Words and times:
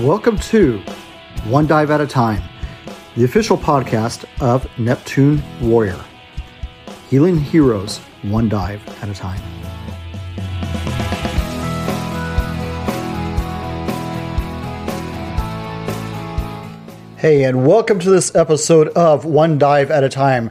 Welcome 0.00 0.38
to 0.38 0.80
One 1.44 1.68
Dive 1.68 1.92
at 1.92 2.00
a 2.00 2.06
Time, 2.06 2.42
the 3.14 3.22
official 3.22 3.56
podcast 3.56 4.24
of 4.40 4.66
Neptune 4.76 5.40
Warrior, 5.62 6.04
healing 7.08 7.38
heroes 7.38 7.98
one 8.22 8.48
dive 8.48 8.82
at 9.04 9.08
a 9.08 9.14
time. 9.14 9.40
Hey, 17.16 17.44
and 17.44 17.64
welcome 17.64 18.00
to 18.00 18.10
this 18.10 18.34
episode 18.34 18.88
of 18.88 19.24
One 19.24 19.58
Dive 19.58 19.92
at 19.92 20.02
a 20.02 20.08
Time. 20.08 20.50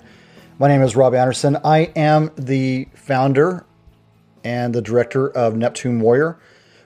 My 0.57 0.69
name 0.69 0.81
is 0.81 0.95
Rob 0.95 1.13
Anderson. 1.13 1.57
I 1.65 1.91
am 1.97 2.31
the 2.37 2.87
founder 2.93 3.65
and 4.45 4.73
the 4.73 4.81
director 4.81 5.29
of 5.29 5.57
Neptune 5.57 5.99
Warrior 5.99 6.39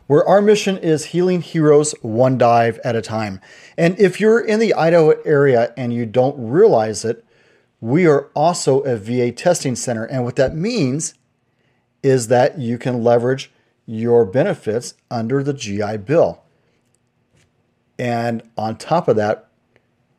where 0.08 0.28
our 0.28 0.42
mission 0.42 0.78
is 0.78 1.06
healing 1.06 1.42
heroes 1.42 1.94
one 2.02 2.38
dive 2.38 2.80
at 2.84 2.96
a 2.96 3.02
time. 3.02 3.40
And 3.78 4.00
if 4.00 4.20
you're 4.20 4.40
in 4.40 4.60
the 4.60 4.74
Idaho 4.74 5.12
area 5.24 5.74
and 5.78 5.94
you 5.94 6.06
don't 6.06 6.36
realize 6.38 7.06
it, 7.06 7.24
we 7.80 8.08
are 8.08 8.30
also 8.34 8.80
a 8.82 8.96
VA 8.98 9.32
testing 9.32 9.76
center. 9.76 10.06
And 10.06 10.24
what 10.24 10.38
that 10.38 10.56
means 10.56 11.14
is 12.02 12.28
that 12.28 12.58
you 12.58 12.78
can 12.78 13.04
leverage 13.04 13.52
your 13.86 14.26
benefits 14.26 14.96
under 15.12 15.44
the 15.44 15.54
GI 15.54 15.98
Bill. 15.98 16.42
And 18.00 18.44
on 18.58 18.78
top 18.78 19.08
of 19.08 19.16
that, 19.18 19.50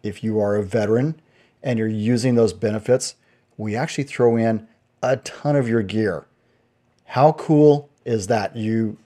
if 0.03 0.23
you 0.23 0.39
are 0.41 0.57
a 0.57 0.63
veteran 0.63 1.21
and 1.63 1.79
you're 1.79 1.89
using 1.89 2.35
those 2.35 2.53
benefits, 2.53 3.17
we 3.57 3.75
actually 3.75 4.05
throw 4.05 4.37
in 4.37 4.69
a 5.03 5.17
ton 5.19 5.57
of 5.57 5.69
your 5.69 5.83
gear. 5.83 6.27
How 7.07 7.33
cool 7.33 7.91
is 8.05 8.27
that? 8.29 8.57
You 8.57 8.99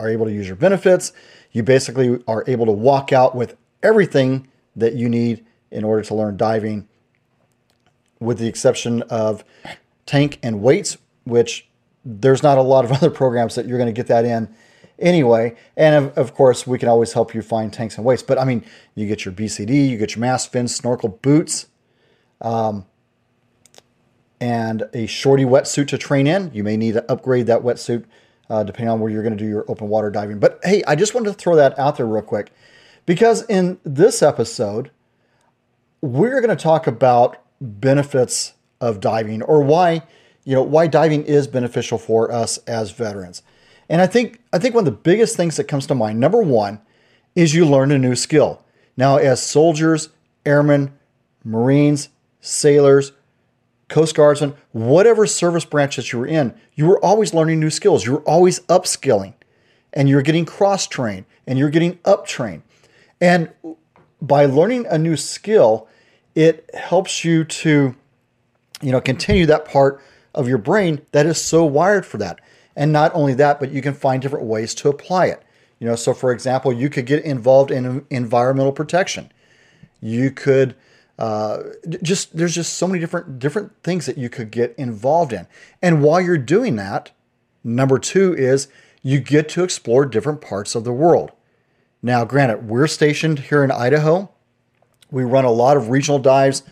are 0.00 0.08
able 0.08 0.26
to 0.26 0.32
use 0.32 0.46
your 0.46 0.56
benefits. 0.56 1.12
You 1.52 1.62
basically 1.62 2.22
are 2.26 2.42
able 2.46 2.66
to 2.66 2.72
walk 2.72 3.12
out 3.12 3.36
with 3.36 3.56
everything 3.82 4.48
that 4.74 4.94
you 4.94 5.08
need 5.08 5.44
in 5.70 5.84
order 5.84 6.02
to 6.02 6.14
learn 6.14 6.36
diving, 6.36 6.88
with 8.18 8.38
the 8.38 8.48
exception 8.48 9.02
of 9.02 9.44
tank 10.06 10.38
and 10.42 10.62
weights, 10.62 10.98
which 11.24 11.68
there's 12.04 12.42
not 12.42 12.58
a 12.58 12.62
lot 12.62 12.84
of 12.84 12.92
other 12.96 13.10
programs 13.10 13.54
that 13.54 13.66
you're 13.66 13.78
going 13.78 13.92
to 13.92 13.92
get 13.92 14.08
that 14.08 14.24
in 14.24 14.52
anyway. 14.98 15.56
And 15.76 15.94
of, 15.94 16.18
of, 16.18 16.34
course, 16.34 16.66
we 16.66 16.78
can 16.78 16.88
always 16.88 17.12
help 17.12 17.34
you 17.34 17.42
find 17.42 17.72
tanks 17.72 17.96
and 17.96 18.04
weights. 18.04 18.22
But 18.22 18.38
I 18.38 18.44
mean, 18.44 18.64
you 18.94 19.06
get 19.06 19.24
your 19.24 19.32
BCD, 19.32 19.88
you 19.88 19.98
get 19.98 20.14
your 20.14 20.20
mask, 20.20 20.50
fins, 20.50 20.74
snorkel, 20.74 21.08
boots, 21.08 21.66
um, 22.40 22.86
and 24.40 24.88
a 24.94 25.06
shorty 25.06 25.44
wetsuit 25.44 25.88
to 25.88 25.98
train 25.98 26.26
in. 26.26 26.50
You 26.54 26.64
may 26.64 26.76
need 26.76 26.94
to 26.94 27.10
upgrade 27.10 27.46
that 27.46 27.60
wetsuit 27.60 28.04
uh, 28.50 28.64
depending 28.64 28.90
on 28.90 29.00
where 29.00 29.10
you're 29.10 29.22
going 29.22 29.36
to 29.36 29.42
do 29.42 29.48
your 29.48 29.64
open 29.68 29.88
water 29.88 30.10
diving. 30.10 30.38
But 30.38 30.60
hey, 30.64 30.82
I 30.86 30.96
just 30.96 31.14
wanted 31.14 31.28
to 31.30 31.34
throw 31.34 31.56
that 31.56 31.78
out 31.78 31.96
there 31.96 32.06
real 32.06 32.22
quick 32.22 32.52
because 33.06 33.46
in 33.46 33.78
this 33.84 34.22
episode, 34.22 34.90
we're 36.02 36.40
going 36.40 36.54
to 36.54 36.62
talk 36.62 36.86
about 36.86 37.38
benefits 37.60 38.54
of 38.80 39.00
diving 39.00 39.42
or 39.42 39.62
why 39.62 40.02
you 40.44 40.54
know 40.54 40.62
why 40.62 40.86
diving 40.86 41.24
is 41.24 41.46
beneficial 41.46 41.98
for 41.98 42.32
us 42.32 42.58
as 42.66 42.90
veterans. 42.90 43.42
And 43.88 44.00
I 44.00 44.06
think 44.06 44.40
I 44.52 44.58
think 44.58 44.74
one 44.74 44.86
of 44.86 44.92
the 44.92 44.98
biggest 44.98 45.36
things 45.36 45.56
that 45.56 45.64
comes 45.64 45.86
to 45.86 45.94
mind, 45.94 46.18
number 46.18 46.42
one, 46.42 46.80
is 47.34 47.54
you 47.54 47.66
learn 47.66 47.92
a 47.92 47.98
new 47.98 48.16
skill. 48.16 48.64
Now, 48.96 49.16
as 49.16 49.42
soldiers, 49.42 50.08
airmen, 50.44 50.92
Marines, 51.44 52.08
sailors, 52.40 53.12
Coast 53.90 54.14
Guardsmen, 54.14 54.54
whatever 54.72 55.26
service 55.26 55.66
branch 55.66 55.96
that 55.96 56.12
you 56.12 56.20
were 56.20 56.26
in, 56.26 56.54
you 56.74 56.86
were 56.86 57.04
always 57.04 57.34
learning 57.34 57.60
new 57.60 57.68
skills. 57.68 58.06
You 58.06 58.12
were 58.12 58.22
always 58.22 58.60
upskilling 58.60 59.34
and 59.92 60.08
you're 60.08 60.22
getting 60.22 60.46
cross 60.46 60.86
trained 60.86 61.26
and 61.46 61.58
you're 61.58 61.70
getting 61.70 61.98
up 62.04 62.26
trained. 62.26 62.62
And 63.20 63.50
by 64.22 64.46
learning 64.46 64.86
a 64.86 64.96
new 64.96 65.16
skill, 65.16 65.88
it 66.34 66.70
helps 66.72 67.24
you 67.24 67.44
to, 67.44 67.94
you 68.80 68.92
know, 68.92 69.00
continue 69.00 69.44
that 69.46 69.66
part 69.66 70.00
of 70.34 70.48
your 70.48 70.58
brain 70.58 71.02
that 71.12 71.26
is 71.26 71.42
so 71.42 71.64
wired 71.64 72.06
for 72.06 72.18
that. 72.18 72.40
And 72.76 72.92
not 72.92 73.12
only 73.14 73.34
that, 73.34 73.58
but 73.58 73.72
you 73.72 73.82
can 73.82 73.92
find 73.92 74.22
different 74.22 74.46
ways 74.46 74.74
to 74.76 74.88
apply 74.88 75.26
it. 75.26 75.42
You 75.80 75.88
know, 75.88 75.96
so 75.96 76.14
for 76.14 76.30
example, 76.30 76.72
you 76.72 76.88
could 76.88 77.06
get 77.06 77.24
involved 77.24 77.70
in 77.70 78.06
environmental 78.10 78.72
protection. 78.72 79.32
You 80.00 80.30
could 80.30 80.76
uh, 81.20 81.62
just 82.02 82.34
there's 82.34 82.54
just 82.54 82.74
so 82.74 82.86
many 82.86 82.98
different 82.98 83.38
different 83.38 83.72
things 83.82 84.06
that 84.06 84.16
you 84.16 84.30
could 84.30 84.50
get 84.50 84.74
involved 84.78 85.34
in. 85.34 85.46
And 85.82 86.02
while 86.02 86.20
you're 86.20 86.38
doing 86.38 86.76
that, 86.76 87.12
number 87.62 87.98
two 87.98 88.34
is 88.34 88.68
you 89.02 89.20
get 89.20 89.46
to 89.50 89.62
explore 89.62 90.06
different 90.06 90.40
parts 90.40 90.74
of 90.74 90.84
the 90.84 90.92
world. 90.92 91.32
Now, 92.02 92.24
granted, 92.24 92.68
we're 92.68 92.86
stationed 92.86 93.38
here 93.38 93.62
in 93.62 93.70
Idaho. 93.70 94.30
We 95.10 95.24
run 95.24 95.44
a 95.44 95.50
lot 95.50 95.76
of 95.76 95.90
regional 95.90 96.18
dives, 96.18 96.62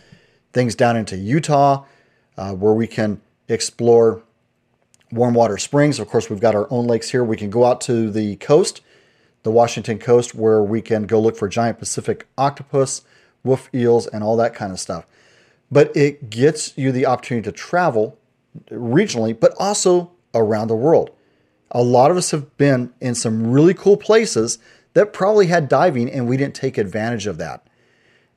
things 0.51 0.73
down 0.73 0.97
into 0.97 1.15
Utah, 1.15 1.85
uh, 2.35 2.53
where 2.53 2.73
we 2.73 2.87
can 2.87 3.21
explore 3.47 4.23
warm 5.11 5.35
water 5.35 5.59
springs. 5.59 5.99
Of 5.99 6.07
course, 6.07 6.27
we've 6.27 6.39
got 6.39 6.55
our 6.55 6.67
own 6.71 6.87
lakes 6.87 7.11
here. 7.11 7.23
We 7.23 7.37
can 7.37 7.51
go 7.51 7.65
out 7.65 7.81
to 7.81 8.09
the 8.09 8.37
coast, 8.37 8.81
the 9.43 9.51
Washington 9.51 9.99
coast, 9.99 10.33
where 10.33 10.63
we 10.63 10.81
can 10.81 11.03
go 11.03 11.19
look 11.19 11.37
for 11.37 11.47
giant 11.47 11.77
Pacific 11.77 12.25
octopus 12.35 13.03
wolf 13.43 13.69
eels, 13.73 14.07
and 14.07 14.23
all 14.23 14.37
that 14.37 14.53
kind 14.53 14.71
of 14.71 14.79
stuff. 14.79 15.05
But 15.71 15.95
it 15.95 16.29
gets 16.29 16.77
you 16.77 16.91
the 16.91 17.05
opportunity 17.05 17.45
to 17.45 17.51
travel 17.51 18.17
regionally, 18.71 19.39
but 19.39 19.53
also 19.59 20.11
around 20.33 20.67
the 20.67 20.75
world. 20.75 21.11
A 21.71 21.83
lot 21.83 22.11
of 22.11 22.17
us 22.17 22.31
have 22.31 22.57
been 22.57 22.93
in 22.99 23.15
some 23.15 23.51
really 23.51 23.73
cool 23.73 23.97
places 23.97 24.57
that 24.93 25.13
probably 25.13 25.47
had 25.47 25.69
diving 25.69 26.09
and 26.09 26.27
we 26.27 26.37
didn't 26.37 26.55
take 26.55 26.77
advantage 26.77 27.27
of 27.27 27.37
that. 27.37 27.65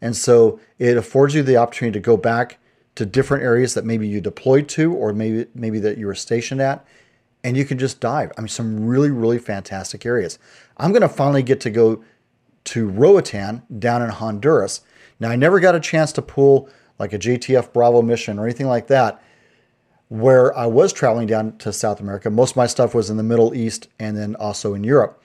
And 0.00 0.16
so 0.16 0.60
it 0.78 0.96
affords 0.96 1.34
you 1.34 1.42
the 1.42 1.56
opportunity 1.56 1.98
to 1.98 2.04
go 2.04 2.16
back 2.16 2.58
to 2.96 3.06
different 3.06 3.42
areas 3.42 3.72
that 3.74 3.84
maybe 3.86 4.06
you 4.06 4.20
deployed 4.20 4.68
to 4.68 4.92
or 4.92 5.12
maybe 5.14 5.46
maybe 5.54 5.78
that 5.78 5.96
you 5.96 6.06
were 6.06 6.14
stationed 6.14 6.60
at 6.60 6.84
and 7.42 7.56
you 7.56 7.64
can 7.64 7.78
just 7.78 8.00
dive. 8.00 8.32
I 8.36 8.42
mean 8.42 8.48
some 8.48 8.86
really 8.86 9.10
really 9.10 9.38
fantastic 9.38 10.04
areas. 10.04 10.38
I'm 10.76 10.92
going 10.92 11.02
to 11.02 11.08
finally 11.08 11.42
get 11.42 11.60
to 11.62 11.70
go 11.70 12.04
to 12.64 12.88
Roatan 12.88 13.62
down 13.78 14.02
in 14.02 14.10
Honduras 14.10 14.82
now, 15.22 15.30
I 15.30 15.36
never 15.36 15.60
got 15.60 15.76
a 15.76 15.80
chance 15.80 16.10
to 16.14 16.22
pull 16.22 16.68
like 16.98 17.12
a 17.12 17.18
JTF 17.18 17.72
Bravo 17.72 18.02
mission 18.02 18.40
or 18.40 18.44
anything 18.44 18.66
like 18.66 18.88
that 18.88 19.22
where 20.08 20.54
I 20.58 20.66
was 20.66 20.92
traveling 20.92 21.28
down 21.28 21.56
to 21.58 21.72
South 21.72 22.00
America. 22.00 22.28
Most 22.28 22.50
of 22.50 22.56
my 22.56 22.66
stuff 22.66 22.92
was 22.92 23.08
in 23.08 23.16
the 23.16 23.22
Middle 23.22 23.54
East 23.54 23.86
and 24.00 24.16
then 24.16 24.34
also 24.34 24.74
in 24.74 24.82
Europe 24.82 25.22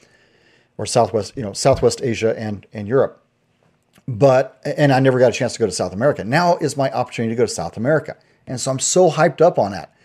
or 0.78 0.86
Southwest, 0.86 1.36
you 1.36 1.42
know, 1.42 1.52
Southwest 1.52 2.04
Asia 2.04 2.40
and, 2.40 2.68
and 2.74 2.88
Europe. 2.88 3.24
But, 4.08 4.62
and 4.78 4.94
I 4.94 5.00
never 5.00 5.18
got 5.18 5.30
a 5.30 5.36
chance 5.36 5.54
to 5.54 5.60
go 5.60 5.66
to 5.66 5.72
South 5.72 5.94
America. 5.94 6.24
Now 6.24 6.58
is 6.58 6.78
my 6.78 6.92
opportunity 6.92 7.34
to 7.34 7.38
go 7.38 7.48
to 7.48 7.52
South 7.52 7.76
America. 7.76 8.18
And 8.46 8.62
so 8.62 8.70
I'm 8.70 8.80
so 8.80 9.10
hyped 9.10 9.42
up 9.42 9.58
on 9.58 9.72
that. 9.72 9.97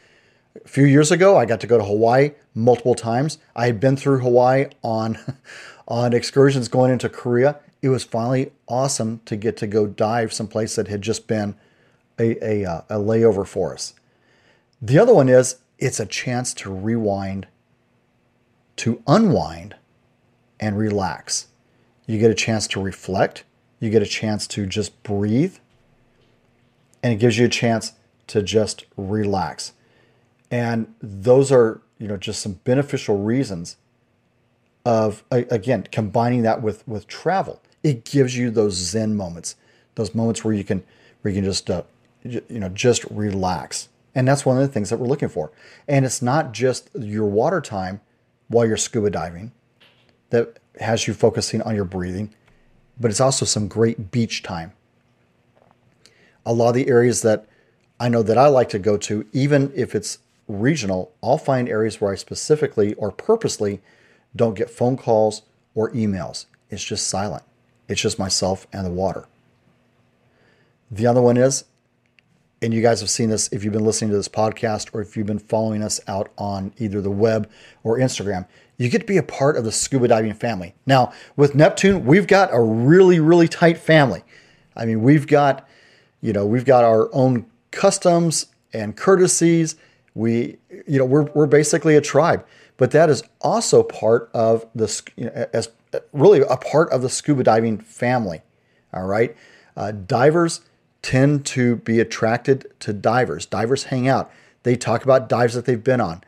A 0.56 0.68
few 0.68 0.84
years 0.84 1.10
ago, 1.10 1.36
I 1.36 1.46
got 1.46 1.60
to 1.60 1.66
go 1.66 1.78
to 1.78 1.84
Hawaii 1.84 2.32
multiple 2.54 2.94
times. 2.94 3.38
I 3.56 3.66
had 3.66 3.80
been 3.80 3.96
through 3.96 4.18
Hawaii 4.20 4.66
on, 4.82 5.18
on 5.88 6.12
excursions 6.12 6.68
going 6.68 6.92
into 6.92 7.08
Korea 7.08 7.58
it 7.82 7.88
was 7.88 8.04
finally 8.04 8.52
awesome 8.68 9.20
to 9.24 9.36
get 9.36 9.56
to 9.58 9.66
go 9.66 9.86
dive 9.86 10.32
someplace 10.32 10.76
that 10.76 10.86
had 10.86 11.02
just 11.02 11.26
been 11.26 11.56
a, 12.18 12.42
a, 12.44 12.64
uh, 12.64 12.82
a 12.88 12.94
layover 12.94 13.46
for 13.46 13.74
us. 13.74 13.94
The 14.80 14.98
other 14.98 15.12
one 15.12 15.28
is 15.28 15.56
it's 15.78 15.98
a 15.98 16.06
chance 16.06 16.54
to 16.54 16.72
rewind, 16.72 17.48
to 18.76 19.02
unwind, 19.08 19.74
and 20.60 20.78
relax. 20.78 21.48
You 22.06 22.18
get 22.18 22.30
a 22.30 22.34
chance 22.34 22.68
to 22.68 22.80
reflect, 22.80 23.42
you 23.80 23.90
get 23.90 24.02
a 24.02 24.06
chance 24.06 24.46
to 24.48 24.64
just 24.64 25.02
breathe, 25.02 25.56
and 27.02 27.12
it 27.12 27.16
gives 27.16 27.36
you 27.36 27.46
a 27.46 27.48
chance 27.48 27.94
to 28.28 28.42
just 28.42 28.84
relax. 28.96 29.72
And 30.52 30.94
those 31.00 31.50
are, 31.50 31.80
you 31.98 32.06
know, 32.06 32.16
just 32.16 32.40
some 32.40 32.60
beneficial 32.64 33.18
reasons 33.18 33.76
of 34.84 35.24
again 35.30 35.86
combining 35.92 36.42
that 36.42 36.60
with 36.60 36.86
with 36.88 37.06
travel 37.06 37.62
it 37.82 38.04
gives 38.04 38.36
you 38.36 38.50
those 38.50 38.74
zen 38.74 39.16
moments, 39.16 39.56
those 39.94 40.14
moments 40.14 40.44
where 40.44 40.54
you 40.54 40.64
can 40.64 40.82
where 41.20 41.32
you 41.32 41.40
can 41.40 41.50
just 41.50 41.70
uh, 41.70 41.82
you 42.22 42.42
know 42.50 42.68
just 42.68 43.04
relax. 43.10 43.88
And 44.14 44.28
that's 44.28 44.44
one 44.44 44.58
of 44.58 44.62
the 44.62 44.68
things 44.68 44.90
that 44.90 44.98
we're 44.98 45.06
looking 45.06 45.30
for. 45.30 45.50
And 45.88 46.04
it's 46.04 46.20
not 46.20 46.52
just 46.52 46.90
your 46.94 47.26
water 47.26 47.62
time 47.62 48.00
while 48.48 48.66
you're 48.66 48.76
scuba 48.76 49.10
diving 49.10 49.52
that 50.30 50.58
has 50.80 51.06
you 51.06 51.14
focusing 51.14 51.62
on 51.62 51.74
your 51.74 51.86
breathing, 51.86 52.34
but 53.00 53.10
it's 53.10 53.20
also 53.20 53.46
some 53.46 53.68
great 53.68 54.10
beach 54.10 54.42
time. 54.42 54.72
A 56.44 56.52
lot 56.52 56.70
of 56.70 56.74
the 56.74 56.88
areas 56.88 57.22
that 57.22 57.46
I 57.98 58.08
know 58.08 58.22
that 58.22 58.36
I 58.36 58.48
like 58.48 58.68
to 58.70 58.78
go 58.78 58.96
to, 58.98 59.26
even 59.32 59.72
if 59.74 59.94
it's 59.94 60.18
regional, 60.60 61.12
I'll 61.22 61.38
find 61.38 61.68
areas 61.68 62.00
where 62.00 62.12
I 62.12 62.16
specifically 62.16 62.94
or 62.94 63.10
purposely 63.10 63.80
don't 64.34 64.54
get 64.54 64.70
phone 64.70 64.96
calls 64.96 65.42
or 65.74 65.90
emails. 65.92 66.46
It's 66.70 66.84
just 66.84 67.06
silent. 67.06 67.44
It's 67.88 68.00
just 68.00 68.18
myself 68.18 68.66
and 68.72 68.86
the 68.86 68.90
water. 68.90 69.26
The 70.90 71.06
other 71.06 71.22
one 71.22 71.36
is 71.36 71.64
and 72.62 72.72
you 72.72 72.80
guys 72.80 73.00
have 73.00 73.10
seen 73.10 73.28
this 73.28 73.48
if 73.52 73.64
you've 73.64 73.72
been 73.72 73.84
listening 73.84 74.10
to 74.10 74.16
this 74.16 74.28
podcast 74.28 74.94
or 74.94 75.02
if 75.02 75.16
you've 75.16 75.26
been 75.26 75.38
following 75.38 75.82
us 75.82 76.00
out 76.06 76.30
on 76.38 76.72
either 76.78 77.00
the 77.00 77.10
web 77.10 77.50
or 77.82 77.98
Instagram, 77.98 78.46
you 78.78 78.88
get 78.88 79.00
to 79.00 79.06
be 79.06 79.16
a 79.16 79.22
part 79.22 79.56
of 79.56 79.64
the 79.64 79.72
scuba 79.72 80.08
diving 80.08 80.32
family. 80.32 80.74
Now, 80.86 81.12
with 81.36 81.56
Neptune, 81.56 82.06
we've 82.06 82.28
got 82.28 82.50
a 82.52 82.62
really, 82.62 83.18
really 83.18 83.48
tight 83.48 83.78
family. 83.78 84.22
I 84.76 84.86
mean, 84.86 85.02
we've 85.02 85.26
got, 85.26 85.68
you 86.20 86.32
know, 86.32 86.46
we've 86.46 86.64
got 86.64 86.84
our 86.84 87.12
own 87.12 87.46
customs 87.72 88.46
and 88.72 88.96
courtesies. 88.96 89.74
We, 90.14 90.58
you 90.86 90.98
know, 90.98 91.04
we're, 91.04 91.30
we're 91.32 91.46
basically 91.46 91.96
a 91.96 92.00
tribe, 92.00 92.46
but 92.76 92.90
that 92.90 93.08
is 93.08 93.22
also 93.40 93.82
part 93.82 94.30
of 94.34 94.66
the, 94.74 95.02
you 95.16 95.26
know, 95.26 95.46
as 95.52 95.70
really 96.12 96.40
a 96.40 96.56
part 96.56 96.90
of 96.90 97.02
the 97.02 97.08
scuba 97.08 97.42
diving 97.42 97.78
family. 97.78 98.42
All 98.92 99.06
right. 99.06 99.36
Uh, 99.76 99.92
divers 99.92 100.60
tend 101.00 101.44
to 101.46 101.76
be 101.76 101.98
attracted 101.98 102.72
to 102.80 102.92
divers. 102.92 103.46
Divers 103.46 103.84
hang 103.84 104.06
out. 104.06 104.30
They 104.62 104.76
talk 104.76 105.02
about 105.02 105.28
dives 105.28 105.54
that 105.54 105.64
they've 105.64 105.82
been 105.82 106.00
on. 106.00 106.22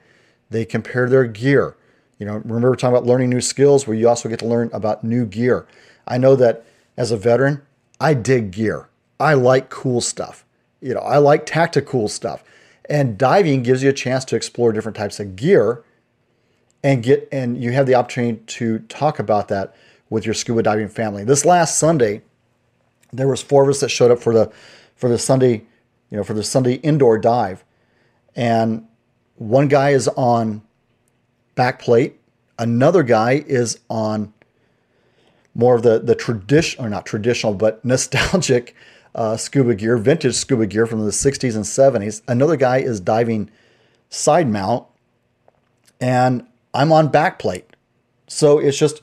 They 0.50 0.64
compare 0.64 1.08
their 1.08 1.26
gear. 1.26 1.76
You 2.19 2.26
know, 2.26 2.36
remember 2.36 2.75
talking 2.76 2.96
about 2.96 3.06
learning 3.06 3.31
new 3.31 3.40
skills 3.40 3.86
where 3.86 3.96
you 3.96 4.08
also 4.08 4.28
get 4.28 4.38
to 4.40 4.46
learn 4.46 4.70
about 4.72 5.04
new 5.04 5.26
gear. 5.26 5.66
I 6.06 6.19
know 6.19 6.36
that 6.36 6.64
as 6.96 7.10
a 7.10 7.16
veteran, 7.16 7.62
I 8.00 8.14
dig 8.14 8.50
gear. 8.50 8.88
I 9.19 9.34
like 9.34 9.70
cool 9.70 10.00
stuff. 10.00 10.44
You 10.81 10.94
know, 10.94 11.00
I 11.00 11.19
like 11.19 11.46
tactical 11.46 12.08
stuff. 12.08 12.44
And 12.88 13.16
diving 13.16 13.62
gives 13.62 13.82
you 13.82 13.90
a 13.90 13.94
chance 13.94 14.25
to 14.26 14.36
explore 14.36 14.72
different 14.72 14.96
types 14.96 15.19
of 15.19 15.36
gear 15.36 15.82
and 16.82 17.02
get 17.02 17.28
and 17.32 17.60
you 17.60 17.72
have 17.72 17.86
the 17.86 17.94
opportunity 17.94 18.40
to 18.46 18.81
talk 18.81 19.19
about 19.19 19.48
that 19.48 19.75
with 20.10 20.26
your 20.26 20.34
scuba 20.34 20.62
diving 20.62 20.88
family. 20.88 21.25
This 21.25 21.44
last 21.44 21.78
Sunday, 21.78 22.22
there 23.12 23.26
was 23.26 23.42
four 23.42 23.62
of 23.64 23.70
us 23.70 23.81
that 23.81 23.88
showed 23.88 24.10
up 24.10 24.20
for 24.20 24.34
the 24.34 24.52
for 24.94 25.08
the 25.08 25.19
Sunday, 25.19 25.64
you 26.10 26.16
know, 26.16 26.22
for 26.22 26.34
the 26.34 26.44
Sunday 26.44 26.75
indoor 26.75 27.19
dive, 27.19 27.64
and 28.36 28.86
one 29.36 29.69
guy 29.69 29.90
is 29.90 30.08
on 30.08 30.62
back 31.54 31.81
plate, 31.81 32.20
another 32.58 33.02
guy 33.02 33.44
is 33.46 33.81
on 33.88 34.32
more 35.54 35.75
of 35.75 35.82
the 35.82 35.98
the 36.00 36.14
tradition 36.14 36.84
or 36.84 36.88
not 36.88 37.06
traditional 37.06 37.54
but 37.54 37.82
nostalgic 37.84 38.75
uh, 39.14 39.37
scuba 39.37 39.75
gear, 39.75 39.96
vintage 39.96 40.34
scuba 40.34 40.66
gear 40.66 40.87
from 40.87 41.05
the 41.05 41.11
60s 41.11 41.55
and 41.55 41.64
70s. 41.64 42.22
Another 42.26 42.56
guy 42.56 42.78
is 42.78 43.00
diving 43.00 43.50
side 44.11 44.49
mount, 44.49 44.87
and 46.00 46.46
I'm 46.72 46.93
on 46.93 47.08
back 47.08 47.38
plate. 47.38 47.76
So 48.26 48.58
it's 48.58 48.78
just 48.78 49.02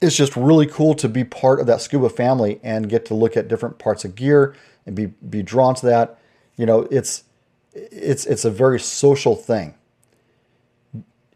it's 0.00 0.16
just 0.16 0.36
really 0.36 0.66
cool 0.66 0.94
to 0.94 1.08
be 1.08 1.24
part 1.24 1.60
of 1.60 1.66
that 1.66 1.80
scuba 1.80 2.08
family 2.08 2.60
and 2.62 2.88
get 2.88 3.06
to 3.06 3.14
look 3.14 3.36
at 3.36 3.48
different 3.48 3.78
parts 3.78 4.04
of 4.04 4.14
gear 4.14 4.54
and 4.86 4.94
be 4.94 5.06
be 5.06 5.42
drawn 5.42 5.74
to 5.76 5.86
that. 5.86 6.18
You 6.56 6.66
know, 6.66 6.82
it's 6.90 7.24
it's 7.72 8.26
it's 8.26 8.44
a 8.44 8.50
very 8.50 8.80
social 8.80 9.36
thing. 9.36 9.74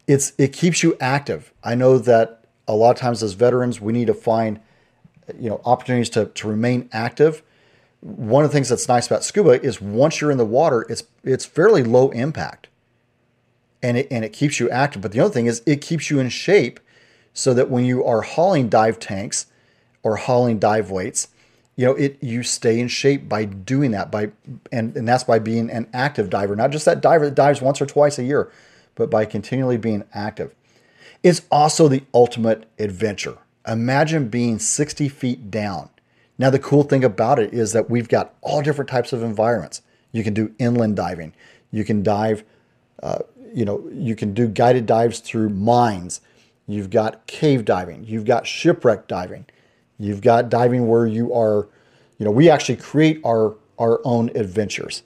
It's 0.07 0.33
it 0.37 0.53
keeps 0.53 0.81
you 0.81 0.95
active. 0.99 1.53
I 1.63 1.75
know 1.75 1.97
that 1.99 2.45
a 2.67 2.73
lot 2.73 2.91
of 2.91 2.97
times 2.97 3.21
as 3.21 3.33
veterans 3.33 3.81
we 3.81 3.93
need 3.93 4.07
to 4.07 4.13
find 4.13 4.59
you 5.39 5.49
know 5.49 5.61
opportunities 5.65 6.09
to, 6.11 6.25
to 6.25 6.47
remain 6.47 6.89
active. 6.91 7.41
One 8.01 8.45
of 8.45 8.51
the 8.51 8.53
things 8.53 8.69
that's 8.69 8.87
nice 8.87 9.07
about 9.07 9.23
scuba 9.23 9.61
is 9.61 9.81
once 9.81 10.21
you're 10.21 10.31
in 10.31 10.37
the 10.37 10.45
water, 10.45 10.85
it's 10.89 11.03
it's 11.23 11.45
fairly 11.45 11.83
low 11.83 12.09
impact. 12.11 12.67
And 13.81 13.97
it 13.97 14.07
and 14.11 14.25
it 14.25 14.33
keeps 14.33 14.59
you 14.59 14.69
active. 14.69 15.01
But 15.01 15.11
the 15.11 15.19
other 15.19 15.33
thing 15.33 15.45
is 15.45 15.61
it 15.65 15.81
keeps 15.81 16.09
you 16.09 16.19
in 16.19 16.29
shape 16.29 16.79
so 17.33 17.53
that 17.53 17.69
when 17.69 17.85
you 17.85 18.03
are 18.03 18.21
hauling 18.21 18.69
dive 18.69 18.99
tanks 18.99 19.45
or 20.03 20.17
hauling 20.17 20.59
dive 20.59 20.91
weights, 20.91 21.29
you 21.75 21.85
know, 21.85 21.93
it 21.93 22.17
you 22.21 22.43
stay 22.43 22.79
in 22.79 22.89
shape 22.89 23.29
by 23.29 23.45
doing 23.45 23.91
that 23.91 24.11
by 24.11 24.31
and, 24.71 24.95
and 24.97 25.07
that's 25.07 25.23
by 25.23 25.39
being 25.39 25.69
an 25.69 25.87
active 25.93 26.29
diver, 26.29 26.55
not 26.55 26.71
just 26.71 26.85
that 26.85 27.01
diver 27.01 27.25
that 27.25 27.35
dives 27.35 27.61
once 27.61 27.81
or 27.81 27.85
twice 27.85 28.19
a 28.19 28.23
year, 28.23 28.51
but 28.95 29.09
by 29.09 29.23
continually 29.23 29.77
being 29.77 30.03
active. 30.13 30.53
It's 31.23 31.41
also 31.51 31.87
the 31.87 32.03
ultimate 32.13 32.65
adventure. 32.77 33.37
Imagine 33.67 34.29
being 34.29 34.59
60 34.59 35.09
feet 35.09 35.51
down. 35.51 35.89
Now, 36.37 36.49
the 36.49 36.59
cool 36.59 36.83
thing 36.83 37.03
about 37.03 37.37
it 37.37 37.53
is 37.53 37.73
that 37.73 37.89
we've 37.89 38.07
got 38.07 38.33
all 38.41 38.61
different 38.61 38.89
types 38.89 39.11
of 39.11 39.21
environments. 39.21 39.81
You 40.11 40.23
can 40.23 40.33
do 40.33 40.53
inland 40.57 40.95
diving. 40.95 41.33
You 41.71 41.83
can 41.83 42.01
dive, 42.01 42.43
uh, 43.03 43.19
you 43.53 43.65
know, 43.65 43.87
you 43.91 44.15
can 44.15 44.33
do 44.33 44.47
guided 44.47 44.85
dives 44.85 45.19
through 45.19 45.49
mines. 45.49 46.21
You've 46.65 46.89
got 46.89 47.27
cave 47.27 47.65
diving. 47.65 48.05
You've 48.05 48.25
got 48.25 48.47
shipwreck 48.47 49.07
diving. 49.07 49.45
You've 49.99 50.21
got 50.21 50.49
diving 50.49 50.87
where 50.87 51.05
you 51.05 51.33
are, 51.33 51.67
you 52.17 52.25
know, 52.25 52.31
we 52.31 52.49
actually 52.49 52.77
create 52.77 53.19
our, 53.25 53.57
our 53.77 53.99
own 54.05 54.29
adventures. 54.33 55.03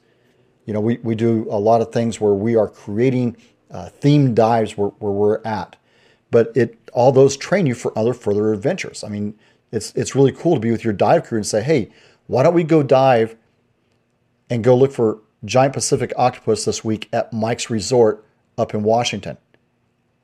You 0.66 0.74
know, 0.74 0.80
we, 0.80 0.98
we 0.98 1.16
do 1.16 1.48
a 1.50 1.58
lot 1.58 1.82
of 1.82 1.92
things 1.92 2.22
where 2.22 2.34
we 2.34 2.56
are 2.56 2.68
creating 2.68 3.38
uh, 3.72 3.90
themed 4.02 4.36
dives 4.36 4.78
where, 4.78 4.90
where 4.90 5.12
we're 5.12 5.42
at. 5.44 5.76
But 6.30 6.56
it 6.56 6.78
all 6.94 7.12
those 7.12 7.38
train 7.38 7.66
you 7.66 7.76
for 7.76 7.98
other 7.98 8.14
further 8.14 8.54
adventures. 8.54 9.04
I 9.04 9.10
mean, 9.10 9.36
it's 9.72 9.94
it's 9.96 10.16
really 10.16 10.32
cool 10.32 10.56
to 10.56 10.60
be 10.60 10.72
with 10.72 10.84
your 10.84 10.94
dive 10.94 11.26
crew 11.26 11.38
and 11.38 11.46
say, 11.46 11.62
hey, 11.62 11.90
why 12.28 12.44
don't 12.44 12.54
we 12.54 12.64
go 12.64 12.84
dive 12.84 13.36
and 14.50 14.64
go 14.64 14.76
look 14.76 14.92
for 14.92 15.20
giant 15.46 15.74
Pacific 15.74 16.14
octopus 16.16 16.66
this 16.66 16.84
week 16.84 17.10
at 17.12 17.34
Mike's 17.34 17.70
Resort 17.70 18.26
up 18.58 18.74
in 18.74 18.84
Washington? 18.84 19.38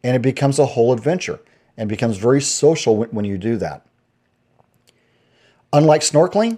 and 0.04 0.16
it 0.16 0.22
becomes 0.22 0.60
a 0.60 0.66
whole 0.66 0.94
adventure 0.94 1.40
and 1.78 1.90
becomes 1.90 2.18
very 2.18 2.42
social 2.42 2.98
when, 2.98 3.10
when 3.10 3.26
you 3.26 3.38
do 3.38 3.58
that. 3.58 3.86
Unlike 5.74 6.02
snorkeling, 6.02 6.58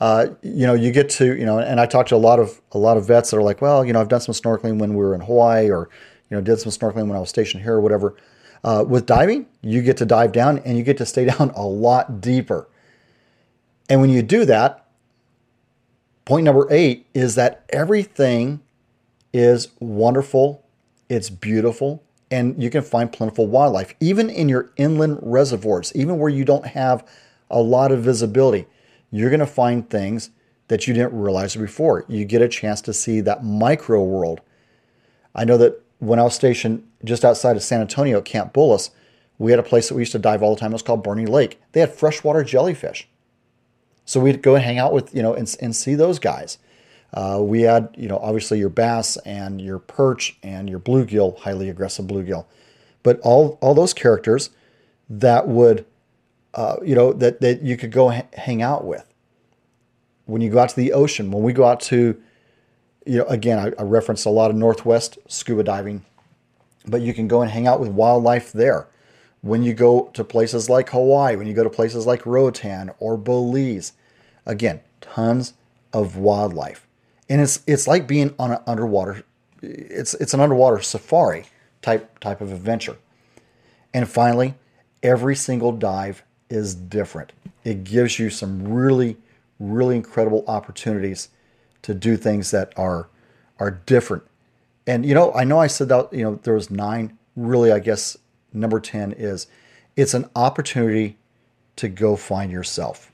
uh, 0.00 0.28
you 0.42 0.66
know, 0.66 0.74
you 0.74 0.92
get 0.92 1.08
to, 1.10 1.36
you 1.36 1.46
know, 1.46 1.58
and 1.58 1.80
I 1.80 1.86
talked 1.86 2.10
to 2.10 2.16
a 2.16 2.18
lot 2.18 2.38
of 2.38 2.60
a 2.72 2.78
lot 2.78 2.96
of 2.96 3.06
vets 3.06 3.30
that 3.30 3.36
are 3.38 3.42
like, 3.42 3.60
well, 3.60 3.84
you 3.84 3.92
know, 3.92 4.00
I've 4.00 4.08
done 4.08 4.20
some 4.20 4.34
snorkeling 4.34 4.78
when 4.78 4.90
we 4.90 4.96
were 4.96 5.14
in 5.14 5.20
Hawaii, 5.20 5.70
or 5.70 5.88
you 6.30 6.36
know, 6.36 6.40
did 6.40 6.58
some 6.58 6.72
snorkeling 6.72 7.06
when 7.06 7.16
I 7.16 7.20
was 7.20 7.28
stationed 7.28 7.62
here, 7.62 7.74
or 7.74 7.80
whatever. 7.80 8.16
Uh, 8.66 8.82
with 8.82 9.06
diving, 9.06 9.46
you 9.62 9.80
get 9.80 9.96
to 9.96 10.04
dive 10.04 10.32
down 10.32 10.58
and 10.58 10.76
you 10.76 10.82
get 10.82 10.98
to 10.98 11.06
stay 11.06 11.24
down 11.38 11.52
a 11.54 11.64
lot 11.64 12.20
deeper. 12.20 12.68
And 13.88 14.00
when 14.00 14.10
you 14.10 14.22
do 14.22 14.44
that, 14.44 14.84
point 16.24 16.44
number 16.44 16.66
eight 16.68 17.06
is 17.14 17.36
that 17.36 17.64
everything 17.68 18.60
is 19.32 19.68
wonderful, 19.78 20.66
it's 21.08 21.30
beautiful, 21.30 22.02
and 22.28 22.60
you 22.60 22.68
can 22.68 22.82
find 22.82 23.12
plentiful 23.12 23.46
wildlife, 23.46 23.94
even 24.00 24.28
in 24.28 24.48
your 24.48 24.72
inland 24.76 25.20
reservoirs, 25.22 25.92
even 25.94 26.18
where 26.18 26.28
you 26.28 26.44
don't 26.44 26.66
have 26.66 27.06
a 27.48 27.62
lot 27.62 27.92
of 27.92 28.02
visibility. 28.02 28.66
You're 29.12 29.30
going 29.30 29.38
to 29.38 29.46
find 29.46 29.88
things 29.88 30.30
that 30.66 30.88
you 30.88 30.94
didn't 30.94 31.16
realize 31.16 31.54
before. 31.54 32.04
You 32.08 32.24
get 32.24 32.42
a 32.42 32.48
chance 32.48 32.80
to 32.82 32.92
see 32.92 33.20
that 33.20 33.44
micro 33.44 34.02
world. 34.02 34.40
I 35.36 35.44
know 35.44 35.56
that 35.58 35.80
when 35.98 36.18
I 36.18 36.22
was 36.22 36.34
stationed 36.34 36.86
just 37.04 37.24
outside 37.24 37.56
of 37.56 37.62
San 37.62 37.80
Antonio 37.80 38.18
at 38.18 38.24
Camp 38.24 38.52
Bullis, 38.52 38.90
we 39.38 39.50
had 39.50 39.60
a 39.60 39.64
place 39.64 39.88
that 39.88 39.94
we 39.94 40.02
used 40.02 40.12
to 40.12 40.18
dive 40.18 40.42
all 40.42 40.54
the 40.54 40.60
time. 40.60 40.72
It 40.72 40.74
was 40.74 40.82
called 40.82 41.02
Bernie 41.02 41.26
Lake. 41.26 41.60
They 41.72 41.80
had 41.80 41.92
freshwater 41.92 42.42
jellyfish. 42.42 43.08
So 44.04 44.20
we'd 44.20 44.42
go 44.42 44.54
and 44.54 44.64
hang 44.64 44.78
out 44.78 44.92
with, 44.92 45.14
you 45.14 45.22
know, 45.22 45.34
and, 45.34 45.54
and 45.60 45.74
see 45.74 45.94
those 45.94 46.18
guys. 46.18 46.58
Uh, 47.12 47.40
we 47.40 47.62
had, 47.62 47.94
you 47.96 48.08
know, 48.08 48.18
obviously 48.18 48.58
your 48.58 48.68
bass 48.68 49.16
and 49.18 49.60
your 49.60 49.78
perch 49.78 50.36
and 50.42 50.68
your 50.68 50.78
bluegill, 50.78 51.38
highly 51.38 51.68
aggressive 51.68 52.06
bluegill, 52.06 52.46
but 53.02 53.18
all 53.20 53.58
all 53.60 53.74
those 53.74 53.94
characters 53.94 54.50
that 55.08 55.48
would, 55.48 55.86
uh, 56.54 56.76
you 56.84 56.94
know, 56.94 57.12
that 57.12 57.40
that 57.40 57.62
you 57.62 57.76
could 57.76 57.92
go 57.92 58.10
ha- 58.10 58.26
hang 58.34 58.62
out 58.62 58.84
with. 58.84 59.04
When 60.26 60.42
you 60.42 60.50
go 60.50 60.58
out 60.58 60.70
to 60.70 60.76
the 60.76 60.92
ocean, 60.92 61.30
when 61.30 61.42
we 61.42 61.52
go 61.52 61.64
out 61.64 61.80
to, 61.82 62.20
you 63.06 63.18
know, 63.18 63.24
again, 63.26 63.58
I, 63.58 63.80
I 63.80 63.84
referenced 63.84 64.26
a 64.26 64.30
lot 64.30 64.50
of 64.50 64.56
Northwest 64.56 65.18
scuba 65.28 65.62
diving, 65.62 66.04
but 66.86 67.00
you 67.00 67.14
can 67.14 67.28
go 67.28 67.42
and 67.42 67.50
hang 67.50 67.66
out 67.66 67.80
with 67.80 67.88
wildlife 67.90 68.52
there. 68.52 68.88
When 69.42 69.62
you 69.62 69.74
go 69.74 70.10
to 70.14 70.24
places 70.24 70.68
like 70.68 70.90
Hawaii, 70.90 71.36
when 71.36 71.46
you 71.46 71.54
go 71.54 71.62
to 71.62 71.70
places 71.70 72.06
like 72.06 72.26
Roatan 72.26 72.90
or 72.98 73.16
Belize, 73.16 73.92
again, 74.44 74.80
tons 75.00 75.54
of 75.92 76.16
wildlife 76.16 76.86
and 77.28 77.40
it's 77.40 77.60
it's 77.66 77.86
like 77.86 78.06
being 78.06 78.34
on 78.38 78.52
an 78.52 78.58
underwater 78.66 79.22
it's 79.62 80.14
it's 80.14 80.34
an 80.34 80.40
underwater 80.40 80.80
safari 80.80 81.46
type 81.82 82.18
type 82.20 82.40
of 82.40 82.52
adventure. 82.52 82.96
And 83.94 84.08
finally, 84.08 84.54
every 85.02 85.34
single 85.34 85.72
dive 85.72 86.22
is 86.50 86.74
different. 86.74 87.32
It 87.64 87.84
gives 87.84 88.18
you 88.18 88.30
some 88.30 88.68
really 88.68 89.16
really 89.58 89.96
incredible 89.96 90.44
opportunities 90.46 91.28
to 91.86 91.94
do 91.94 92.16
things 92.16 92.50
that 92.50 92.72
are 92.76 93.08
are 93.60 93.70
different. 93.70 94.24
And 94.88 95.06
you 95.06 95.14
know, 95.14 95.32
I 95.34 95.44
know 95.44 95.60
I 95.60 95.68
said 95.68 95.88
that 95.90 96.12
you 96.12 96.24
know 96.24 96.40
there 96.42 96.54
was 96.54 96.68
9, 96.68 97.16
really 97.36 97.70
I 97.70 97.78
guess 97.78 98.16
number 98.52 98.80
10 98.80 99.12
is 99.12 99.46
it's 99.94 100.12
an 100.12 100.28
opportunity 100.34 101.16
to 101.76 101.88
go 101.88 102.16
find 102.16 102.50
yourself. 102.50 103.12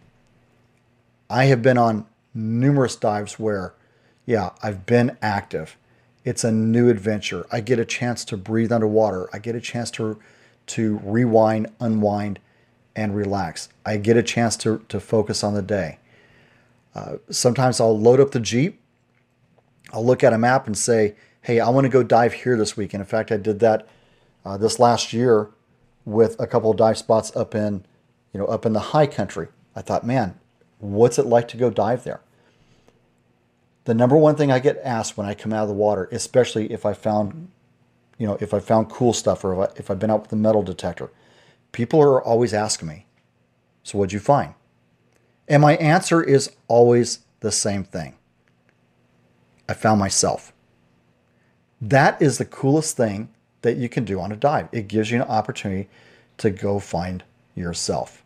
I 1.28 1.44
have 1.44 1.60
been 1.60 1.76
on 1.76 2.06
numerous 2.32 2.96
dives 2.96 3.38
where 3.38 3.74
yeah, 4.24 4.52
I've 4.62 4.86
been 4.86 5.18
active. 5.20 5.76
It's 6.24 6.44
a 6.44 6.52
new 6.52 6.88
adventure. 6.88 7.46
I 7.52 7.60
get 7.60 7.78
a 7.78 7.84
chance 7.84 8.24
to 8.26 8.38
breathe 8.38 8.72
underwater. 8.72 9.28
I 9.34 9.38
get 9.38 9.54
a 9.54 9.60
chance 9.60 9.90
to 9.92 10.18
to 10.68 10.98
rewind, 11.04 11.70
unwind, 11.78 12.38
and 12.96 13.14
relax. 13.14 13.68
I 13.84 13.98
get 13.98 14.16
a 14.16 14.22
chance 14.22 14.56
to, 14.58 14.82
to 14.88 14.98
focus 14.98 15.44
on 15.44 15.52
the 15.52 15.60
day. 15.60 15.98
Uh, 16.94 17.16
sometimes 17.30 17.80
I'll 17.80 17.98
load 17.98 18.20
up 18.20 18.32
the 18.32 18.40
Jeep 18.40 18.82
I'll 19.92 20.04
look 20.04 20.24
at 20.24 20.32
a 20.32 20.38
map 20.38 20.66
and 20.66 20.76
say, 20.76 21.14
hey, 21.42 21.60
I 21.60 21.68
want 21.68 21.84
to 21.84 21.90
go 21.90 22.02
dive 22.02 22.32
here 22.32 22.56
this 22.56 22.76
week. 22.76 22.94
And 22.94 23.00
in 23.00 23.06
fact, 23.06 23.30
I 23.30 23.36
did 23.36 23.60
that 23.60 23.86
uh, 24.44 24.56
this 24.56 24.78
last 24.78 25.12
year 25.12 25.50
with 26.04 26.38
a 26.40 26.46
couple 26.46 26.70
of 26.70 26.76
dive 26.76 26.98
spots 26.98 27.34
up 27.36 27.54
in, 27.54 27.84
you 28.32 28.40
know, 28.40 28.46
up 28.46 28.64
in 28.64 28.72
the 28.72 28.80
high 28.80 29.06
country. 29.06 29.48
I 29.76 29.82
thought, 29.82 30.06
man, 30.06 30.38
what's 30.78 31.18
it 31.18 31.26
like 31.26 31.46
to 31.48 31.56
go 31.56 31.70
dive 31.70 32.04
there? 32.04 32.22
The 33.84 33.94
number 33.94 34.16
one 34.16 34.36
thing 34.36 34.50
I 34.50 34.60
get 34.60 34.80
asked 34.82 35.16
when 35.16 35.26
I 35.26 35.34
come 35.34 35.52
out 35.52 35.62
of 35.62 35.68
the 35.68 35.74
water, 35.74 36.08
especially 36.12 36.72
if 36.72 36.86
I 36.86 36.94
found, 36.94 37.50
you 38.16 38.26
know, 38.26 38.38
if 38.40 38.54
I 38.54 38.60
found 38.60 38.88
cool 38.88 39.12
stuff 39.12 39.44
or 39.44 39.52
if, 39.52 39.70
I, 39.70 39.72
if 39.76 39.90
I've 39.90 39.98
been 39.98 40.10
out 40.10 40.22
with 40.22 40.30
the 40.30 40.36
metal 40.36 40.62
detector, 40.62 41.10
people 41.72 42.00
are 42.00 42.22
always 42.22 42.54
asking 42.54 42.88
me, 42.88 43.06
so 43.82 43.98
what'd 43.98 44.12
you 44.12 44.20
find? 44.20 44.54
And 45.52 45.60
my 45.60 45.76
answer 45.76 46.22
is 46.22 46.50
always 46.66 47.18
the 47.40 47.52
same 47.52 47.84
thing. 47.84 48.14
I 49.68 49.74
found 49.74 50.00
myself. 50.00 50.54
That 51.78 52.20
is 52.22 52.38
the 52.38 52.46
coolest 52.46 52.96
thing 52.96 53.28
that 53.60 53.76
you 53.76 53.90
can 53.90 54.06
do 54.06 54.18
on 54.18 54.32
a 54.32 54.36
dive. 54.36 54.70
It 54.72 54.88
gives 54.88 55.10
you 55.10 55.18
an 55.20 55.28
opportunity 55.28 55.90
to 56.38 56.50
go 56.50 56.78
find 56.78 57.22
yourself. 57.54 58.24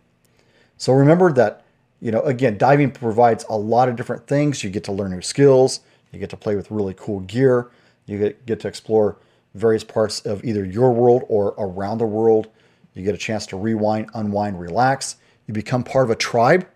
So 0.78 0.92
remember 0.92 1.32
that, 1.32 1.64
you 2.00 2.12
know, 2.12 2.20
again, 2.20 2.58
diving 2.58 2.92
provides 2.92 3.44
a 3.48 3.56
lot 3.56 3.88
of 3.88 3.96
different 3.96 4.28
things. 4.28 4.62
You 4.62 4.70
get 4.70 4.84
to 4.84 4.92
learn 4.92 5.10
new 5.10 5.20
skills, 5.20 5.80
you 6.12 6.20
get 6.20 6.30
to 6.30 6.36
play 6.36 6.54
with 6.54 6.70
really 6.70 6.94
cool 6.94 7.20
gear, 7.20 7.70
you 8.06 8.18
get, 8.20 8.46
get 8.46 8.60
to 8.60 8.68
explore 8.68 9.16
various 9.54 9.82
parts 9.82 10.20
of 10.20 10.44
either 10.44 10.64
your 10.64 10.92
world 10.92 11.24
or 11.28 11.56
around 11.58 11.98
the 11.98 12.06
world. 12.06 12.46
You 12.94 13.02
get 13.02 13.16
a 13.16 13.18
chance 13.18 13.46
to 13.46 13.56
rewind, 13.56 14.10
unwind, 14.14 14.60
relax. 14.60 15.16
You 15.48 15.54
become 15.54 15.82
part 15.82 16.04
of 16.04 16.10
a 16.10 16.16
tribe, 16.16 16.68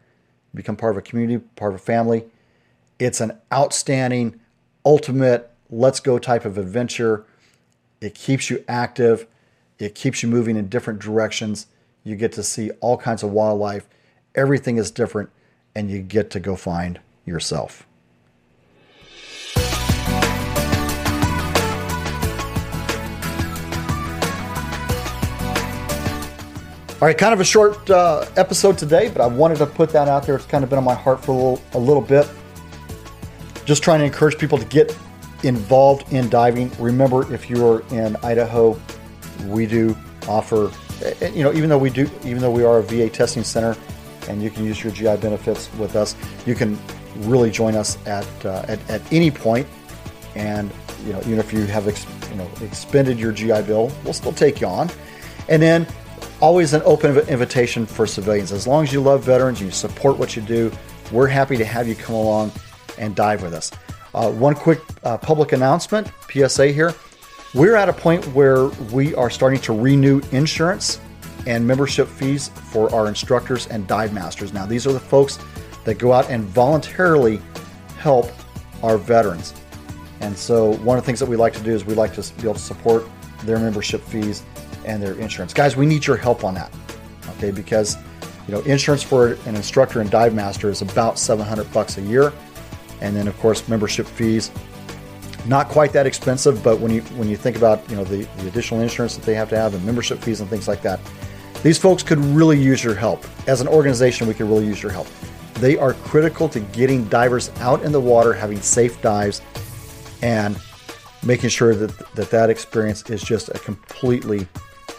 become 0.55 0.77
part 0.77 0.93
of 0.93 0.99
a 0.99 1.03
community, 1.03 1.45
part 1.57 1.75
of 1.75 1.81
a 1.81 1.83
family. 1.83 2.25
It's 2.99 3.21
an 3.21 3.39
outstanding, 3.53 4.41
ultimate, 4.85 5.51
let's 5.71 6.01
go 6.01 6.19
type 6.19 6.45
of 6.45 6.59
adventure 6.59 7.25
it 8.01 8.15
keeps 8.15 8.49
you 8.49 8.65
active, 8.67 9.27
it 9.79 9.95
keeps 9.95 10.23
you 10.23 10.29
moving 10.29 10.57
in 10.57 10.69
different 10.69 11.01
directions. 11.01 11.67
You 12.03 12.17
get 12.17 12.33
to 12.33 12.43
see 12.43 12.71
all 12.81 12.97
kinds 12.97 13.23
of 13.23 13.31
wildlife. 13.31 13.87
Everything 14.35 14.79
is 14.79 14.91
different, 14.91 15.31
and 15.75 15.91
you 15.91 16.01
get 16.01 16.31
to 16.31 16.41
go 16.41 16.57
find 16.57 17.01
yourself. 17.27 17.87
All 27.01 27.07
right, 27.07 27.17
kind 27.17 27.33
of 27.33 27.41
a 27.41 27.45
short 27.45 27.89
uh, 27.89 28.27
episode 28.37 28.77
today, 28.77 29.09
but 29.09 29.23
I 29.23 29.27
wanted 29.27 29.57
to 29.57 29.67
put 29.67 29.89
that 29.89 30.07
out 30.07 30.27
there. 30.27 30.37
It's 30.37 30.45
kind 30.45 30.63
of 30.63 30.69
been 30.69 30.77
on 30.77 30.85
my 30.85 30.93
heart 30.93 31.25
for 31.25 31.33
a 31.33 31.35
little, 31.35 31.63
a 31.73 31.79
little 31.79 32.03
bit. 32.03 32.29
Just 33.65 33.83
trying 33.83 34.01
to 34.01 34.05
encourage 34.05 34.37
people 34.37 34.59
to 34.59 34.67
get 34.67 34.95
involved 35.43 36.13
in 36.13 36.29
diving, 36.29 36.71
remember 36.79 37.33
if 37.33 37.49
you're 37.49 37.81
in 37.91 38.17
Idaho, 38.17 38.79
we 39.47 39.65
do 39.65 39.97
offer, 40.29 40.71
you 41.33 41.43
know, 41.43 41.55
even 41.55 41.71
though 41.71 41.79
we 41.79 41.89
do, 41.89 42.07
even 42.23 42.41
though 42.41 42.51
we 42.51 42.65
are 42.65 42.81
a 42.81 42.83
VA 42.83 43.09
testing 43.09 43.45
center, 43.45 43.79
and 44.29 44.43
you 44.43 44.51
can 44.51 44.67
use 44.67 44.85
your 44.85 44.93
GI 44.93 45.23
benefits 45.23 45.73
with 45.79 45.97
us, 45.97 46.15
you 46.45 46.55
can 46.55 46.79
really 47.21 47.51
join 47.51 47.77
us 47.77 47.97
at 48.07 48.27
uh, 48.45 48.67
at, 48.69 48.91
at 48.91 49.01
any 49.11 49.31
point, 49.31 49.67
and 50.35 50.71
you 51.07 51.15
know, 51.15 51.21
even 51.21 51.39
if 51.39 51.51
you 51.51 51.65
have 51.65 51.89
ex, 51.89 52.05
you 52.31 52.37
know 52.37 52.51
expended 52.61 53.19
your 53.19 53.33
GI 53.33 53.63
Bill, 53.63 53.91
we'll 54.05 54.13
still 54.13 54.35
take 54.35 54.61
you 54.61 54.67
on, 54.67 54.91
and 55.49 55.63
then 55.63 55.87
always 56.41 56.73
an 56.73 56.83
open 56.85 57.17
invitation 57.29 57.87
for 57.87 58.07
civilians. 58.07 58.53
As 58.53 58.67
long 58.67 58.85
as 58.85 58.93
you 58.93 59.01
love 59.01 59.23
veterans 59.25 59.61
and 59.61 59.69
you 59.69 59.73
support 59.73 60.19
what 60.19 60.37
you 60.37 60.43
do, 60.43 60.73
we're 61.13 61.27
happy 61.27 61.57
to 61.57 61.65
have 61.65 61.87
you 61.87 61.95
come 61.95 62.15
along 62.15 62.53
and 62.99 63.15
dive 63.15 63.43
with 63.43 63.55
us. 63.55 63.71
Uh, 64.15 64.31
one 64.31 64.55
quick 64.55 64.81
uh, 65.05 65.19
public 65.19 65.53
announcement 65.53 66.11
PSA 66.31 66.69
here. 66.69 66.95
We're 67.55 67.77
at 67.77 67.89
a 67.89 67.93
point 67.93 68.25
where 68.29 68.67
we 68.93 69.15
are 69.17 69.29
starting 69.29 69.61
to 69.63 69.73
renew 69.73 70.21
insurance 70.33 71.01
and 71.47 71.67
membership 71.67 72.09
fees 72.09 72.49
for 72.49 72.93
our 72.95 73.09
instructors 73.09 73.67
and 73.67 73.87
dive 73.87 74.13
masters. 74.13 74.53
Now, 74.53 74.67
these 74.67 74.87
are 74.87 74.93
the 74.93 75.01
folks 75.01 75.39
that 75.85 75.99
go 75.99 76.13
out 76.13 76.31
and 76.31 76.45
voluntarily 76.45 77.41
help 77.99 78.31
our 78.83 78.99
veterans. 78.99 79.55
And 80.21 80.37
so, 80.37 80.75
one 80.77 80.99
of 80.99 81.03
the 81.03 81.07
things 81.07 81.19
that 81.21 81.29
we 81.29 81.37
like 81.37 81.55
to 81.55 81.63
do 81.63 81.73
is 81.73 81.85
we 81.85 81.95
like 81.95 82.15
to 82.15 82.35
be 82.35 82.43
able 82.43 82.55
to 82.55 82.61
support 82.61 83.05
their 83.45 83.59
membership 83.59 84.03
fees 84.03 84.43
and 84.91 85.03
their 85.03 85.15
insurance. 85.15 85.55
Guys, 85.55 85.77
we 85.77 85.87
need 85.87 86.07
your 86.07 86.17
help 86.17 86.45
on 86.45 86.55
that. 86.55 86.73
Okay, 87.37 87.51
because 87.51 87.97
you 88.47 88.55
know, 88.55 88.61
insurance 88.63 89.03
for 89.03 89.35
an 89.47 89.55
instructor 89.55 90.01
and 90.01 90.11
dive 90.11 90.35
master 90.35 90.69
is 90.69 90.83
about 90.83 91.19
700 91.19 91.73
bucks 91.73 91.99
a 91.99 92.03
year 92.03 92.33
and 93.01 93.17
then 93.17 93.29
of 93.29 93.39
course 93.39 93.69
membership 93.69 94.07
fees. 94.07 94.51
Not 95.47 95.69
quite 95.69 95.93
that 95.95 96.07
expensive, 96.07 96.63
but 96.63 96.81
when 96.81 96.93
you 96.93 97.01
when 97.17 97.29
you 97.29 97.37
think 97.37 97.57
about 97.57 97.89
you 97.89 97.97
know 97.97 98.05
the, 98.05 98.27
the 98.39 98.49
additional 98.49 98.81
insurance 98.81 99.17
that 99.17 99.25
they 99.25 99.35
have 99.35 99.49
to 99.51 99.57
have 99.57 99.75
and 99.75 99.85
membership 99.85 100.19
fees 100.19 100.41
and 100.41 100.51
things 100.51 100.69
like 100.69 100.83
that, 100.83 101.01
these 101.63 101.79
folks 101.79 102.03
could 102.03 102.19
really 102.19 102.61
use 102.61 102.85
your 102.85 102.95
help. 102.95 103.25
As 103.47 103.61
an 103.61 103.69
organization, 103.69 104.27
we 104.27 104.35
could 104.35 104.49
really 104.49 104.67
use 104.67 104.83
your 104.83 104.93
help. 104.93 105.07
They 105.55 105.79
are 105.79 105.95
critical 105.95 106.49
to 106.51 106.61
getting 106.61 107.05
divers 107.05 107.51
out 107.61 107.83
in 107.83 107.93
the 107.93 108.01
water, 108.01 108.33
having 108.33 108.61
safe 108.61 109.01
dives, 109.01 109.41
and 110.21 110.59
making 111.25 111.51
sure 111.51 111.75
that 111.75 112.15
that, 112.15 112.31
that 112.31 112.51
experience 112.51 113.09
is 113.09 113.23
just 113.23 113.49
a 113.49 113.59
completely 113.59 114.47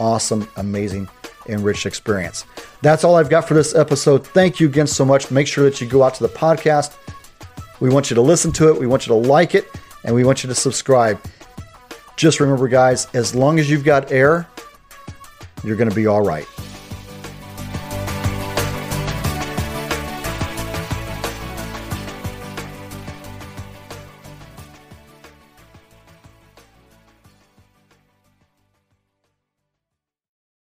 awesome, 0.00 0.48
amazing, 0.56 1.08
enriched 1.48 1.86
experience. 1.86 2.44
That's 2.82 3.04
all 3.04 3.16
I've 3.16 3.30
got 3.30 3.46
for 3.46 3.54
this 3.54 3.74
episode. 3.74 4.26
Thank 4.26 4.60
you 4.60 4.68
again 4.68 4.86
so 4.86 5.04
much. 5.04 5.30
Make 5.30 5.46
sure 5.46 5.64
that 5.64 5.80
you 5.80 5.86
go 5.86 6.02
out 6.02 6.14
to 6.14 6.22
the 6.22 6.32
podcast 6.32 6.96
we 7.82 7.90
want 7.90 8.10
you 8.10 8.14
to 8.14 8.20
listen 8.20 8.52
to 8.52 8.68
it, 8.68 8.78
we 8.78 8.86
want 8.86 9.08
you 9.08 9.12
to 9.12 9.28
like 9.28 9.56
it, 9.56 9.68
and 10.04 10.14
we 10.14 10.22
want 10.22 10.44
you 10.44 10.48
to 10.48 10.54
subscribe. 10.54 11.20
Just 12.14 12.38
remember, 12.38 12.68
guys, 12.68 13.08
as 13.12 13.34
long 13.34 13.58
as 13.58 13.68
you've 13.68 13.82
got 13.82 14.12
air, 14.12 14.46
you're 15.64 15.74
going 15.74 15.90
to 15.90 15.94
be 15.94 16.06
all 16.06 16.22
right. 16.22 16.46